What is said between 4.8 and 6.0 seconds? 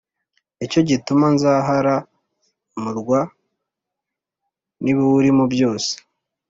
n’ibiwurimo byose.